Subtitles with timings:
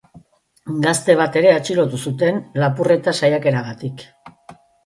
[0.85, 4.07] Gazte bat ere atxilotu zuten, lapurreta saiakeragatik.